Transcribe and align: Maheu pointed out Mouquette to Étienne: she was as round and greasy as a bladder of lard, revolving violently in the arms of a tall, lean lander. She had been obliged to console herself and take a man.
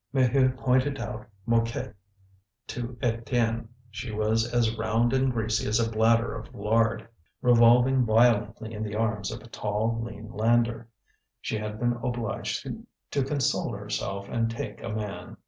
Maheu 0.15 0.57
pointed 0.57 0.99
out 0.99 1.27
Mouquette 1.45 1.93
to 2.65 2.97
Étienne: 3.03 3.67
she 3.91 4.11
was 4.11 4.51
as 4.51 4.75
round 4.75 5.13
and 5.13 5.31
greasy 5.31 5.67
as 5.69 5.79
a 5.79 5.91
bladder 5.91 6.33
of 6.33 6.55
lard, 6.55 7.07
revolving 7.43 8.03
violently 8.03 8.73
in 8.73 8.81
the 8.81 8.95
arms 8.95 9.29
of 9.31 9.41
a 9.43 9.47
tall, 9.49 10.01
lean 10.01 10.31
lander. 10.31 10.87
She 11.39 11.55
had 11.59 11.79
been 11.79 11.93
obliged 12.03 12.67
to 13.11 13.23
console 13.23 13.75
herself 13.75 14.27
and 14.27 14.49
take 14.49 14.81
a 14.81 14.89
man. 14.89 15.37